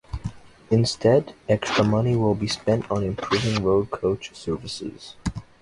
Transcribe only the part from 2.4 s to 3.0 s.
spent